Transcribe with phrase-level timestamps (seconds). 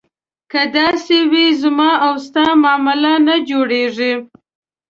[0.51, 4.13] که داسې وي زما او ستا معامله نه جوړېږي.